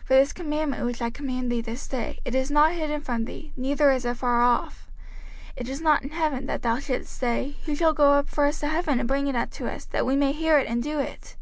[0.00, 3.24] 05:030:011 For this commandment which I command thee this day, it is not hidden from
[3.24, 4.86] thee, neither is it far off.
[5.52, 8.44] 05:030:012 It is not in heaven, that thou shouldest say, Who shall go up for
[8.44, 10.98] us to heaven, and bring it unto us, that we may hear it, and do
[10.98, 11.36] it?